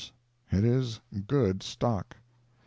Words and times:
It 0.51 0.65
is 0.65 0.99
good 1.27 1.61
stock. 1.61 2.15